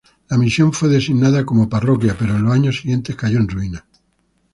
[0.29, 3.83] La misión fue designada como parroquia, pero en los años siguientes cayó en ruinas.